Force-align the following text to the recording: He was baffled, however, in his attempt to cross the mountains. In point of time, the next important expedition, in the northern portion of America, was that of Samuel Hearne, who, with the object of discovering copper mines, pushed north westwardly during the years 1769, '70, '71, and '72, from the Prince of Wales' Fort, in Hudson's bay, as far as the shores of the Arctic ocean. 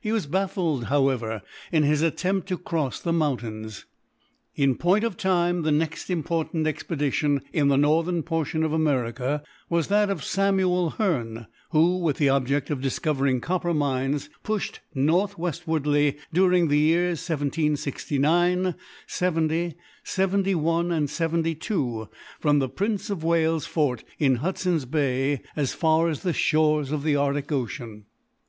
He 0.00 0.10
was 0.10 0.26
baffled, 0.26 0.86
however, 0.86 1.40
in 1.70 1.84
his 1.84 2.02
attempt 2.02 2.48
to 2.48 2.58
cross 2.58 2.98
the 2.98 3.12
mountains. 3.12 3.84
In 4.56 4.74
point 4.74 5.04
of 5.04 5.16
time, 5.16 5.62
the 5.62 5.70
next 5.70 6.10
important 6.10 6.66
expedition, 6.66 7.42
in 7.52 7.68
the 7.68 7.76
northern 7.76 8.24
portion 8.24 8.64
of 8.64 8.72
America, 8.72 9.40
was 9.70 9.86
that 9.86 10.10
of 10.10 10.24
Samuel 10.24 10.90
Hearne, 10.98 11.46
who, 11.70 11.98
with 11.98 12.16
the 12.16 12.28
object 12.28 12.70
of 12.70 12.80
discovering 12.80 13.40
copper 13.40 13.72
mines, 13.72 14.28
pushed 14.42 14.80
north 14.96 15.38
westwardly 15.38 16.16
during 16.32 16.66
the 16.66 16.80
years 16.80 17.18
1769, 17.28 18.74
'70, 19.06 19.74
'71, 20.02 20.90
and 20.90 21.08
'72, 21.08 22.08
from 22.40 22.58
the 22.58 22.68
Prince 22.68 23.10
of 23.10 23.22
Wales' 23.22 23.66
Fort, 23.66 24.02
in 24.18 24.34
Hudson's 24.42 24.86
bay, 24.86 25.40
as 25.54 25.72
far 25.72 26.08
as 26.08 26.22
the 26.22 26.32
shores 26.32 26.90
of 26.90 27.04
the 27.04 27.14
Arctic 27.14 27.52
ocean. 27.52 28.06